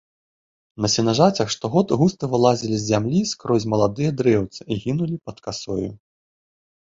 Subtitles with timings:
[0.83, 5.89] На сенажацях штогод густа вылазілі з зямлі скрозь маладыя дрэўцы і гінулі пад касою.